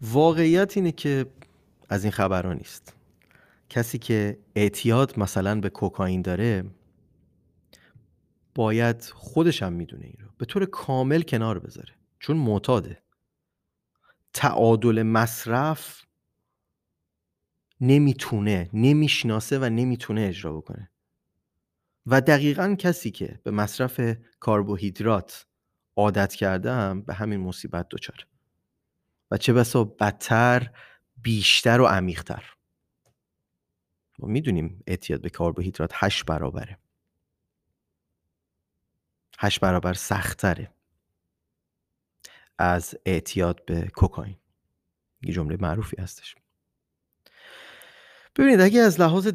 واقعیت 0.00 0.76
اینه 0.76 0.92
که 0.92 1.26
از 1.88 2.04
این 2.04 2.12
خبرها 2.12 2.52
نیست. 2.52 2.96
کسی 3.68 3.98
که 3.98 4.38
اعتیاد 4.54 5.18
مثلا 5.18 5.60
به 5.60 5.70
کوکائین 5.70 6.22
داره 6.22 6.64
باید 8.54 9.02
خودش 9.02 9.62
هم 9.62 9.72
می‌دونه 9.72 10.06
این 10.06 10.16
رو. 10.20 10.28
به 10.38 10.46
طور 10.46 10.66
کامل 10.66 11.22
کنار 11.22 11.58
بذاره. 11.58 11.94
چون 12.18 12.36
معتاده. 12.36 13.02
تعادل 14.32 15.02
مصرف 15.02 16.04
نمی‌تونه 17.80 18.70
نمی‌شناسه 18.72 19.58
و 19.58 19.64
نمی‌تونه 19.64 20.20
اجرا 20.20 20.52
بکنه. 20.56 20.91
و 22.06 22.20
دقیقا 22.20 22.74
کسی 22.78 23.10
که 23.10 23.40
به 23.44 23.50
مصرف 23.50 24.00
کربوهیدرات 24.46 25.46
عادت 25.96 26.34
کرده 26.34 26.94
به 26.94 27.14
همین 27.14 27.40
مصیبت 27.40 27.86
دچار. 27.90 28.26
و 29.30 29.36
چه 29.36 29.52
بسا 29.52 29.84
بدتر 29.84 30.70
بیشتر 31.16 31.80
و 31.80 31.86
عمیقتر. 31.86 32.54
ما 34.18 34.28
می‌دونیم 34.28 34.82
اعتیاد 34.86 35.20
به 35.20 35.30
کربوهیدرات 35.30 35.90
هشت 35.94 36.26
برابره. 36.26 36.78
هشت 39.38 39.60
برابر 39.60 39.94
سختره 39.94 40.70
از 42.58 42.94
اعتیاد 43.06 43.64
به 43.64 43.88
کوکائین. 43.88 44.36
یه 45.22 45.32
جمله 45.32 45.56
معروفی 45.60 45.96
هستش. 46.02 46.36
ببینید 48.36 48.60
اگه 48.60 48.80
از 48.80 49.00
لحاظ 49.00 49.26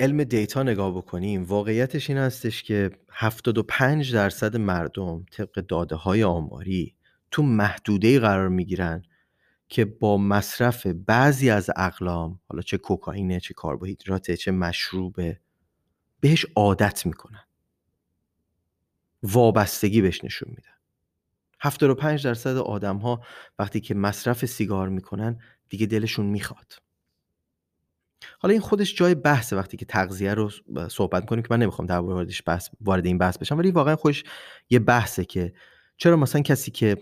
علم 0.00 0.24
دیتا 0.24 0.62
نگاه 0.62 0.96
بکنیم 0.96 1.44
واقعیتش 1.44 2.10
این 2.10 2.18
هستش 2.18 2.62
که 2.62 2.90
75 3.10 4.14
درصد 4.14 4.56
مردم 4.56 5.24
طبق 5.32 5.54
داده 5.54 5.94
های 5.96 6.24
آماری 6.24 6.94
تو 7.30 7.42
محدوده 7.42 8.20
قرار 8.20 8.48
می‌گیرن 8.48 9.02
که 9.68 9.84
با 9.84 10.16
مصرف 10.18 10.86
بعضی 10.86 11.50
از 11.50 11.70
اقلام 11.76 12.40
حالا 12.48 12.62
چه 12.62 12.78
کوکائینه 12.78 13.40
چه 13.40 13.54
کربوهیدراته 13.54 14.36
چه 14.36 14.50
مشروبه 14.50 15.40
بهش 16.20 16.46
عادت 16.56 17.06
می‌کنن. 17.06 17.44
وابستگی 19.22 20.02
بهش 20.02 20.24
نشون 20.24 20.48
میدن. 20.50 20.70
75 21.60 22.24
درصد 22.24 22.56
آدم 22.56 22.96
ها 22.96 23.22
وقتی 23.58 23.80
که 23.80 23.94
مصرف 23.94 24.46
سیگار 24.46 24.88
می‌کنن 24.88 25.38
دیگه 25.68 25.86
دلشون 25.86 26.26
می‌خواد. 26.26 26.87
حالا 28.38 28.52
این 28.52 28.60
خودش 28.60 28.94
جای 28.94 29.14
بحثه 29.14 29.56
وقتی 29.56 29.76
که 29.76 29.84
تغذیه 29.84 30.34
رو 30.34 30.50
صحبت 30.88 31.26
کنیم 31.26 31.42
که 31.42 31.48
من 31.50 31.62
نمی‌خوام 31.62 31.86
در 31.86 31.98
واردش 31.98 32.42
بحث 32.46 32.68
وارد 32.80 33.06
این 33.06 33.18
بحث 33.18 33.38
بشم 33.38 33.58
ولی 33.58 33.70
واقعا 33.70 33.96
خوش 33.96 34.24
یه 34.70 34.78
بحثه 34.78 35.24
که 35.24 35.52
چرا 35.96 36.16
مثلا 36.16 36.42
کسی 36.42 36.70
که 36.70 36.96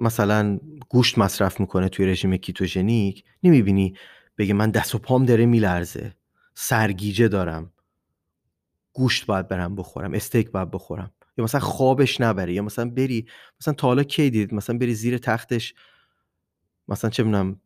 مثلا 0.00 0.58
گوشت 0.88 1.18
مصرف 1.18 1.60
می‌کنه 1.60 1.88
توی 1.88 2.06
رژیم 2.06 2.36
کیتوژنیک 2.36 3.24
نمی‌بینی 3.42 3.94
بگه 4.38 4.54
من 4.54 4.70
دست 4.70 4.94
و 4.94 4.98
پام 4.98 5.24
داره 5.24 5.46
میلرزه 5.46 6.14
سرگیجه 6.54 7.28
دارم 7.28 7.72
گوشت 8.92 9.26
باید 9.26 9.48
برم 9.48 9.76
بخورم 9.76 10.14
استیک 10.14 10.50
باید 10.50 10.70
بخورم 10.70 11.12
یا 11.38 11.44
مثلا 11.44 11.60
خوابش 11.60 12.20
نبره 12.20 12.52
یا 12.52 12.62
مثلا 12.62 12.90
بری 12.90 13.26
مثلا 13.60 13.74
تا 13.74 13.86
حالا 13.86 14.02
کی 14.02 14.30
دید؟ 14.30 14.54
مثلا 14.54 14.78
بری 14.78 14.94
زیر 14.94 15.18
تختش 15.18 15.74
مثلا 16.88 17.10
چه 17.10 17.22
می‌دونم 17.22 17.60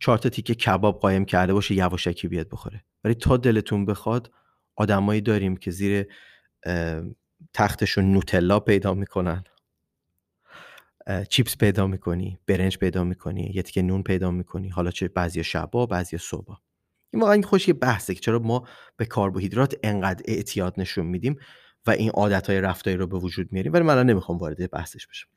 چهار 0.00 0.18
تا 0.18 0.28
تیکه 0.28 0.54
کباب 0.54 1.00
قایم 1.00 1.24
کرده 1.24 1.52
باشه 1.52 1.74
یواشکی 1.74 2.28
بیاد 2.28 2.48
بخوره. 2.48 2.84
ولی 3.04 3.14
تا 3.14 3.36
دلتون 3.36 3.86
بخواد 3.86 4.32
آدمایی 4.76 5.20
داریم 5.20 5.56
که 5.56 5.70
زیر 5.70 6.06
تختشون 7.52 8.12
نوتلا 8.12 8.60
پیدا 8.60 8.94
می‌کنن. 8.94 9.44
چیپس 11.28 11.56
پیدا 11.56 11.86
می‌کنی 11.86 12.38
برنج 12.46 12.78
پیدا 12.78 13.04
می‌کنی 13.04 13.52
یه 13.54 13.62
تیکه 13.62 13.82
نون 13.82 14.02
پیدا 14.02 14.30
می‌کنی 14.30 14.68
حالا 14.68 14.90
چه 14.90 15.08
بعضی 15.08 15.44
شبا 15.44 15.86
بعضی 15.86 16.18
صبح 16.18 16.56
این 17.12 17.22
واقعا 17.22 17.42
خوش 17.42 17.68
یه 17.68 17.74
بحثه 17.74 18.14
که 18.14 18.20
چرا 18.20 18.38
ما 18.38 18.68
به 18.96 19.04
کربوهیدرات 19.04 19.74
انقدر 19.82 20.22
اعتیاد 20.28 20.74
نشون 20.80 21.06
میدیم 21.06 21.36
و 21.86 21.90
این 21.90 22.10
عادت 22.10 22.50
های 22.50 22.60
رفتاری 22.60 22.96
رو 22.96 23.06
به 23.06 23.18
وجود 23.18 23.52
میاریم. 23.52 23.72
ولی 23.72 23.84
من 23.84 24.06
نمی‌خوام 24.06 24.38
وارد 24.38 24.70
بحثش 24.70 25.06
بشم. 25.06 25.28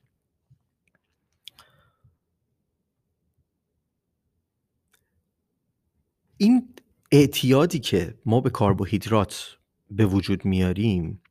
این 6.42 6.74
اعتیادی 7.12 7.80
که 7.80 8.16
ما 8.26 8.42
به 8.42 8.50
کربوهیدرات 8.50 9.58
به 9.92 10.06
وجود 10.06 10.46
میاریم 10.46 11.22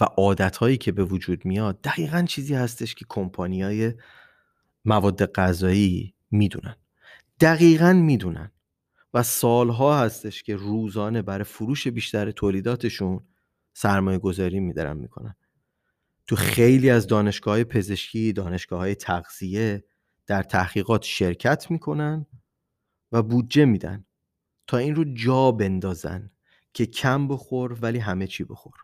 و 0.00 0.04
عادتهایی 0.04 0.76
که 0.76 0.92
به 0.92 1.04
وجود 1.04 1.44
میاد 1.44 1.80
دقیقا 1.80 2.22
چیزی 2.28 2.54
هستش 2.54 2.94
که 2.94 3.06
های 3.38 3.92
مواد 4.84 5.32
غذایی 5.32 6.14
می‌دونن. 6.30 6.76
دقیقا 7.40 7.92
می‌دونن. 7.92 8.50
و 9.14 9.22
سالها 9.22 10.00
هستش 10.00 10.42
که 10.42 10.56
روزانه 10.56 11.22
برای 11.22 11.44
فروش 11.44 11.88
بیشتر 11.88 12.30
تولیداتشون 12.30 13.20
سرمایه 13.72 14.18
گذاری 14.18 14.60
میدارن 14.60 14.96
می‌کنن. 14.96 15.34
تو 16.26 16.36
خیلی 16.36 16.90
از 16.90 17.06
دانشگاه 17.06 17.54
های 17.54 17.64
پزشکی 17.64 18.32
دانشگاه 18.32 18.78
های 18.78 18.94
تغذیه 18.94 19.84
در 20.26 20.42
تحقیقات 20.42 21.02
شرکت 21.02 21.70
می‌کنن 21.70 22.26
و 23.12 23.22
بودجه 23.22 23.64
میدن. 23.64 24.04
تا 24.68 24.76
این 24.76 24.94
رو 24.94 25.04
جا 25.14 25.52
بندازن 25.52 26.30
که 26.74 26.86
کم 26.86 27.28
بخور 27.28 27.78
ولی 27.82 27.98
همه 27.98 28.26
چی 28.26 28.44
بخور. 28.44 28.74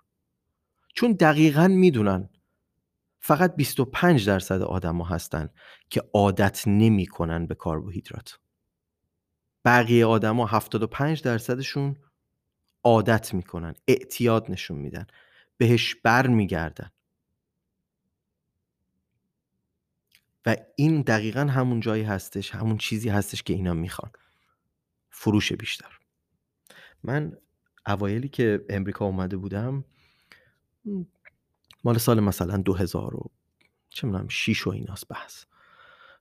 چون 0.94 1.12
دقیقا 1.12 1.68
می‌دونن 1.68 2.28
فقط 3.20 3.56
25 3.56 4.26
درصد 4.26 4.62
آدما 4.62 5.04
هستن 5.04 5.48
که 5.90 6.02
عادت 6.14 6.62
نمی 6.66 7.06
کنن 7.06 7.46
به 7.46 7.54
کربوهیدرات 7.54 8.38
بقیه 9.64 10.06
آدما 10.06 10.46
75 10.46 11.22
درصدشون 11.22 11.96
عادت 12.84 13.34
می‌کنن 13.34 13.74
اعتیاد 13.88 14.50
نشون 14.50 14.78
میدن 14.78 15.06
بهش 15.56 15.94
بر 15.94 16.26
میگردن 16.26 16.90
و 20.46 20.56
این 20.76 21.00
دقیقا 21.00 21.40
همون 21.40 21.80
جایی 21.80 22.02
هستش 22.02 22.54
همون 22.54 22.78
چیزی 22.78 23.08
هستش 23.08 23.42
که 23.42 23.54
اینا 23.54 23.74
می‌خوان. 23.74 24.12
فروش 25.14 25.52
بیشتر. 25.52 25.98
من 27.02 27.36
اوایلی 27.86 28.28
که 28.28 28.64
امریکا 28.68 29.04
اومده 29.04 29.36
بودم 29.36 29.84
مال 31.84 31.98
سال 31.98 32.20
مثلا 32.20 32.56
2000 32.56 33.16
و 33.16 33.30
چه 33.88 34.06
می‌دونم 34.06 34.28
6 34.28 34.66
و 34.66 34.70
ایناست 34.70 35.08
بحث. 35.08 35.44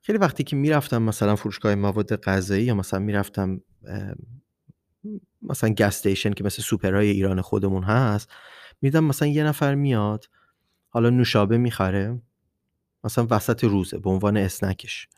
خیلی 0.02 0.18
وقتی 0.18 0.44
که 0.44 0.56
می‌رفتم 0.56 1.02
مثلا 1.02 1.36
فروشگاه 1.36 1.74
مواد 1.74 2.16
غذایی 2.16 2.64
یا 2.64 2.74
مثلا 2.74 3.00
می‌رفتم 3.00 3.60
مثلا 5.42 5.70
gas 5.70 5.89
station 5.89 6.32
که 6.32 6.44
مثل 6.44 6.62
سوپرهای 6.62 7.08
ایران 7.08 7.40
خودمون 7.40 7.82
هست 7.82 8.32
میدم 8.82 9.04
مثلا 9.04 9.28
یه 9.28 9.44
نفر 9.44 9.74
میاد 9.74 10.28
حالا 10.88 11.10
نوشابه 11.10 11.58
می‌خره 11.58 12.22
مثلا 13.04 13.26
وسط 13.30 13.64
روزه 13.64 13.98
به 13.98 14.10
عنوان 14.10 14.36
snack 14.36 14.81
ش. 14.81 15.08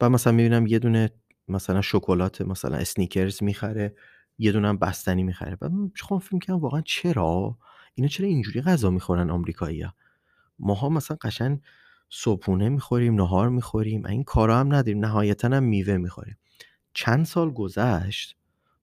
و 0.00 0.10
مثلا 0.10 0.32
می‌بینم 0.32 0.66
یه 0.66 0.78
دونه 0.78 1.10
مثلا 1.50 1.80
شکلات 1.80 2.42
مثلا 2.42 2.76
Snickers 2.76 3.42
می‌خره 3.42 3.94
یه 4.38 4.52
دونه 4.52 4.72
بستنی 4.72 5.22
می‌خره. 5.22 5.56
و 5.62 5.68
خودم 6.00 6.20
فکر 6.20 6.38
کنم 6.38 6.56
واقعا 6.56 6.80
چرا؟ 6.80 7.58
اینا 7.94 8.08
چرا 8.08 8.26
اینجوری 8.26 8.60
غذا 8.62 8.90
می‌خورن 8.90 9.30
آمریکایی‌ها؟ 9.30 9.94
ماها 10.58 10.88
مثلا 10.88 11.16
قشنگ 11.22 11.60
صبحونه 12.10 12.68
می‌خوریم 12.68 13.14
نهار 13.14 13.48
می‌خوریم 13.48 14.06
این 14.06 14.24
کارا 14.24 14.58
هم 14.58 14.74
نداریم 14.74 15.04
نهایتا 15.04 15.48
هم 15.48 15.62
میوه 15.62 15.96
می‌خوریم. 15.96 16.38
چند 16.94 17.24
سال 17.24 17.50
گذشت 17.50 18.36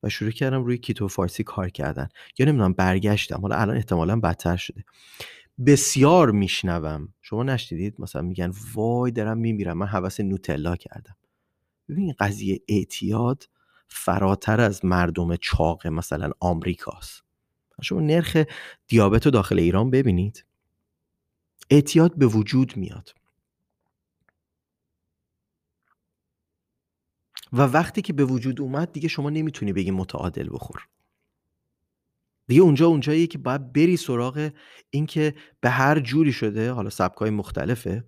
و 0.03 0.10
شروع 0.10 0.31
کردم 0.31 0.63
روی 0.63 0.77
کیتو 0.77 1.07
فارسی 1.07 1.43
کار 1.43 1.69
کردن. 1.69 2.07
یا 2.39 2.45
نمی‌دونم 2.45 2.74
برگشتم. 2.74 3.41
حالا 3.41 3.55
الان 3.55 3.75
احتمالا 3.75 4.19
بدتر 4.19 4.57
شده. 4.57 4.84
بسیار 5.65 6.31
میشنوم. 6.31 7.13
شما 7.22 7.43
نشنیدید؟ 7.43 7.95
مثلا 8.00 8.22
میگن 8.22 8.51
وای 8.74 9.12
دارم 9.12 9.38
میمیرم. 9.38 9.77
من 9.77 9.88
حوس 9.88 10.19
نوتلا 10.19 10.75
کردم. 10.75 11.15
ببین 11.89 12.13
قضیه 12.20 12.62
اعتیاد 12.68 13.50
فراتر 13.88 14.62
از 14.62 14.86
مردم 14.86 15.36
چاق 15.36 15.88
مثلا 15.88 16.32
آمریکاست. 16.39 17.24
شما 17.82 18.00
نرخ 18.00 18.38
دیابت 18.88 19.25
رو 19.25 19.32
داخل 19.32 19.60
ایران 19.60 19.89
ببینید. 19.89 20.46
اعتیاد 21.70 22.18
به 22.18 22.25
وجود 22.25 22.77
میاد. 22.77 23.15
و 27.54 27.62
وقتی 27.62 28.01
که 28.01 28.13
به 28.13 28.25
وجود 28.25 28.62
اومد 28.62 28.92
دیگه 28.92 29.08
شما 29.08 29.30
نمی‌تونی 29.30 29.74
بگی 29.74 29.92
متعادل 29.92 30.50
بخور. 30.51 30.88
دیگه 32.48 32.62
اونجا 32.62 32.88
اونجاییه 32.88 33.27
که 33.27 33.38
باید 33.38 33.74
بری 33.74 33.98
سراغ 33.98 34.51
اینکه 34.89 35.36
به 35.62 35.70
هر 35.70 36.00
جوری 36.00 36.34
شده 36.34 36.72
حالا 36.72 36.89
سبکای 36.89 37.30
مختلفه 37.30 38.08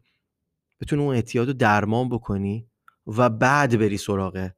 بتونی 0.81 1.03
اون 1.03 1.15
اعتیاد 1.15 1.47
رو 1.47 1.53
درمان 1.53 2.09
بکنی. 2.09 2.67
و 3.07 3.29
بعد 3.29 3.79
بری 3.79 3.97
سراغ 3.97 4.51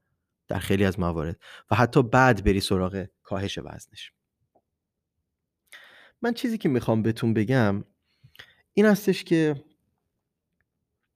در 0.47 0.59
خیلی 0.59 0.85
از 0.85 0.99
موارد 0.99 1.39
و 1.71 1.75
حتی 1.75 2.03
بعد 2.03 2.43
بری 2.43 2.59
سراغ 2.59 3.05
کاهش 3.23 3.57
وزنش. 3.57 4.13
من 6.21 6.33
چیزی 6.33 6.57
که 6.57 6.69
می‌خوام 6.69 7.01
بهتون 7.01 7.33
بگم 7.33 7.83
این 8.73 8.85
هستش 8.85 9.23
که 9.23 9.63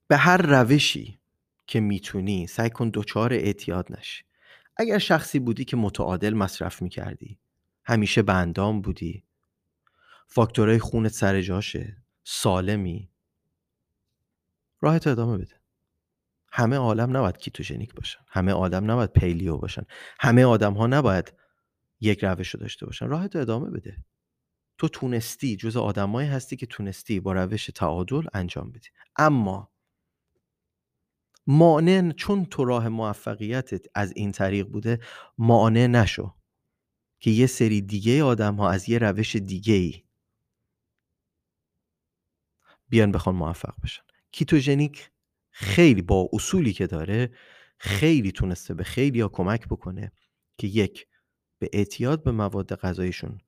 به 0.08 0.16
هر 0.16 0.36
روشی 0.36 1.20
که 1.66 1.80
می‌تونی 1.80 2.46
سعی 2.46 2.70
کن 2.70 2.90
دچار 2.94 3.32
اعتیاد 3.32 3.92
نشی 3.92 4.24
اگر 4.76 4.98
شخصی 4.98 5.38
بودی 5.38 5.64
که 5.64 5.76
متعادل 5.76 6.34
مصرف 6.34 6.82
می‌کردی 6.82 7.38
همیشه 7.84 8.22
بندام 8.22 8.80
بودی 8.80 9.24
فاکتورهای 10.26 10.78
خونت 10.78 11.12
سر 11.12 11.40
جاشه 11.40 11.96
سالمی 12.24 13.10
راحت 14.80 15.06
ادامه 15.06 15.38
بده. 15.38 15.63
همه 16.56 16.76
عالم 16.76 17.16
نباید 17.16 17.38
ketogenic 17.38 17.94
باشن. 17.94 18.20
همه 18.28 18.52
آدم 18.52 18.90
نباید 18.90 19.12
paleo 19.12 19.56
باشن. 19.56 19.82
همه 20.20 20.44
آدم 20.44 20.74
ها 20.74 20.86
نباید 20.86 21.34
یک 22.00 22.24
روش 22.24 22.48
رو 22.48 22.60
داشته 22.60 22.86
باشن. 22.86 23.06
راحت 23.06 23.36
ادامه 23.36 23.70
بده. 23.70 24.04
تو 24.78 24.88
تونستی 24.88 25.56
جز 25.56 25.76
آدمایی 25.76 26.28
هستی 26.28 26.56
که 26.56 26.66
تونستی 26.66 27.20
با 27.20 27.32
روش 27.32 27.66
تعادل 27.66 28.22
انجام 28.32 28.70
بدی. 28.70 28.88
اما 29.16 29.72
مانع 31.46 32.12
چون 32.12 32.44
تو 32.44 32.64
راه 32.64 32.88
موفقیتت 32.88 33.86
از 33.94 34.12
این 34.16 34.32
طریق 34.32 34.66
بوده 34.66 35.00
مانع 35.38 35.86
نشو 35.86 36.34
که 37.20 37.30
یه 37.30 37.46
سری 37.46 37.80
دیگه 37.80 38.22
آدم 38.22 38.54
ها 38.54 38.70
از 38.70 38.88
یه 38.88 38.98
روش 38.98 39.36
دیگه 39.36 39.74
ای 39.74 40.04
بیان 42.88 43.12
بخوان 43.12 43.36
موفق 43.36 43.74
بشن. 43.82 44.02
کیتوژنیک 44.32 45.10
خیلی 45.56 46.02
با 46.02 46.28
اصولی 46.32 46.72
که 46.72 46.86
داره 46.86 47.30
خیلی 47.78 48.32
تونسته 48.32 48.74
به 48.74 48.84
خیلی 48.84 49.20
ها 49.20 49.28
کمک 49.28 49.68
بکنه 49.68 50.12
که 50.58 50.66
یک 50.66 51.06
به 51.58 51.70
اعتیاد 51.72 52.22
به 52.22 52.32
مواد 52.32 52.74
غذاییشون 52.74 53.38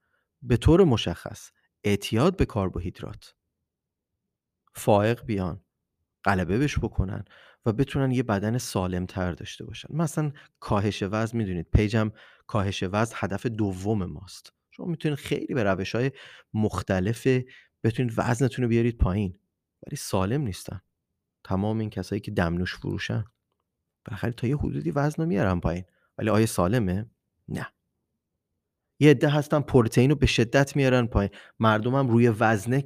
به 0.42 0.56
طور 0.56 0.84
مشخص 0.84 1.50
اعتیاد 1.84 2.36
به 2.36 2.46
کربوهیدرات 2.46 3.34
فائق 4.74 5.24
بیان 5.24 5.64
غلبه 6.24 6.58
بش 6.58 6.78
بکنن 6.78 7.24
و 7.66 7.72
بتونن 7.72 8.10
یه 8.10 8.22
بدن 8.22 8.58
سالم 8.58 9.06
تر 9.06 9.32
داشته 9.32 9.64
باشن. 9.64 9.88
مثلا 9.96 10.32
کاهش 10.60 11.02
وزن 11.02 11.38
می‌دونید 11.38 11.70
پیجم 11.72 12.10
کاهش 12.46 12.84
وزن 12.92 13.14
هدف 13.16 13.46
دوم 13.46 14.04
ماست. 14.04 14.52
شما 14.70 14.86
می‌تونید 14.86 15.18
خیلی 15.18 15.54
به 15.54 15.62
روش 15.62 15.94
های 15.94 16.10
مختلف 16.54 17.28
بتونید 17.84 18.12
وزنتون 18.16 18.62
رو 18.62 18.68
بیارید 18.68 18.98
پایین 18.98 19.38
ولی 19.86 19.96
سالم 19.96 20.42
نیستن. 20.42 20.80
تمام 21.46 21.78
این 21.78 21.90
کسایی 21.90 22.20
که 22.20 22.30
دمنوش 22.30 22.76
فروشن. 22.76 23.24
بالاخره 24.04 24.32
تا 24.32 24.46
یه 24.46 24.56
حدودی 24.56 24.90
وزن 24.90 25.22
رو 25.22 25.28
میارن 25.28 25.60
پایین. 25.60 25.84
ولی 26.18 26.30
آیا 26.30 26.46
سالمه؟ 26.46 27.06
نه. 27.48 27.66
یه 28.98 29.10
عده 29.10 29.28
هستن 29.28 29.60
پروتئین 29.60 30.10
رو 30.10 30.16
به 30.16 30.26
شدت 30.26 30.76
میارن 30.76 31.06
پایین. 31.06 31.30
مردمم 31.60 32.08
روی 32.08 32.28
وزنه 32.28 32.84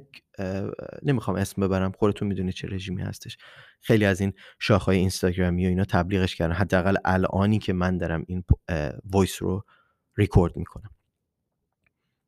نمی‌خوام 1.03 1.37
اسم 1.37 1.61
ببرم. 1.61 1.91
خودتون 1.91 2.27
می‌دونید 2.27 2.53
چه 2.53 2.67
رژیمی 2.67 3.01
هستش. 3.01 3.37
خیلی 3.81 4.05
از 4.05 4.21
این 4.21 4.33
شاخهای 4.59 4.97
اینستاگرامی 4.97 5.65
و 5.65 5.69
اینا 5.69 5.85
تبلیغش 5.85 6.35
کردن. 6.35 6.53
حداقل 6.53 6.95
الانی 7.05 7.59
که 7.59 7.73
من 7.73 7.97
دارم 7.97 8.23
این 8.27 8.43
voice 9.05 9.41
رو 9.41 9.65
ریکورد 10.17 10.57
می‌کنم. 10.57 10.89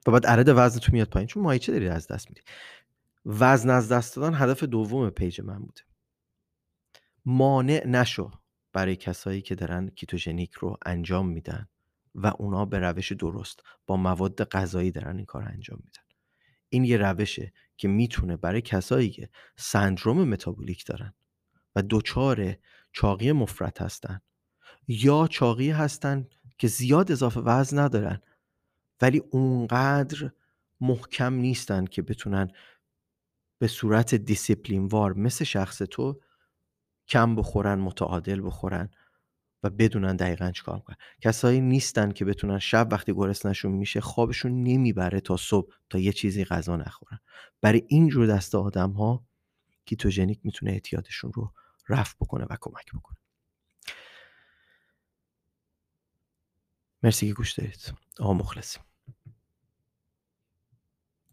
و 0.08 0.12
بعد 0.12 0.26
عدد 0.28 0.54
وزن 0.58 0.80
تو 0.80 0.92
میاد 0.92 1.10
پایین. 1.10 1.28
چون 1.28 1.44
ماهیچه 1.44 1.72
داری 1.72 1.88
از 1.88 2.08
دست 2.08 2.30
میدی. 2.30 2.42
وزن 3.26 3.70
از 3.70 3.92
دست 3.92 4.16
دادن 4.16 4.36
هدف 4.36 4.64
دوم 4.64 5.10
پیج 5.10 5.42
من 5.42 5.60
بوده. 5.60 5.82
مانع 7.26 7.88
نشو 7.88 8.32
برای 8.74 8.96
کسایی 8.96 9.42
که 9.42 9.56
دارن 9.56 9.90
ketogenic 9.90 10.54
رو 10.54 10.78
انجام 10.86 11.30
میدن 11.30 11.68
و 12.16 12.28
اونا 12.38 12.66
به 12.66 12.80
روش 12.80 13.12
درست 13.12 13.60
با 13.88 13.98
مواد 13.98 14.44
غذایی 14.44 14.92
دارن 14.92 15.18
این 15.18 15.26
کار 15.26 15.44
انجام 15.44 15.80
میدن. 15.86 16.02
این 16.70 16.84
یه 16.84 16.98
روشه 16.98 17.54
که 17.78 17.88
می‌تونه 17.88 18.38
برای 18.38 18.62
کسایی 18.62 19.10
که 19.10 19.30
سندروم 19.58 20.24
متابولیک 20.30 20.86
دارن 20.86 21.14
و 21.76 21.84
دچار 21.90 22.56
چاقی 22.92 23.32
مفرط 23.32 23.82
هستن 23.82 24.22
یا 24.88 25.28
چاقی 25.32 25.72
هستن 25.72 26.28
که 26.58 26.68
زیاد 26.68 27.12
اضافه 27.12 27.40
وزن 27.40 27.80
ندارن 27.80 28.22
ولی 29.02 29.22
اونقدر 29.32 30.32
محکم 30.82 31.34
نیستن 31.34 31.86
که 31.86 32.02
بتونن 32.02 32.52
به 33.60 33.68
صورت 33.68 34.16
دیسیپلین 34.16 34.86
وار 34.86 35.14
مثل 35.14 35.46
شخص 35.46 35.78
تو 35.78 36.22
کم 37.08 37.36
بخورن 37.36 37.80
متعادل 37.80 38.42
بخورن 38.46 38.90
و 39.64 39.70
بدونن 39.70 40.16
دقیقا 40.16 40.52
چیکار 40.52 40.80
کنن 40.80 40.96
کسایی 41.22 41.62
نیستن 41.62 42.12
که 42.12 42.26
بتونن 42.26 42.60
شب 42.60 42.88
وقتی 42.92 43.14
گرسنشون 43.14 43.72
میشه 43.72 44.02
خوابشون 44.02 44.64
نمی‌بره 44.64 45.20
تا 45.20 45.38
صبح 45.38 45.74
تا 45.90 46.00
یه 46.00 46.12
چیزی 46.14 46.46
غذا 46.46 46.76
نخورن. 46.76 47.20
برای 47.62 47.84
این 47.88 48.10
جور 48.10 48.28
دست 48.28 48.56
آدم 48.56 48.92
ها 48.92 49.26
کیتوژنیک 49.86 50.40
می‌تونه 50.44 50.72
اعتیادشون 50.72 51.34
رو 51.34 51.52
رفع 51.90 52.16
بکنه 52.22 52.46
و 52.50 52.58
کمک 52.62 52.92
بکنه. 52.94 53.18
مرسی 57.04 57.28
که 57.28 57.34
گوش 57.34 57.52
دارید 57.52 57.94
آقا 58.20 58.34
مخلصیم. 58.34 58.84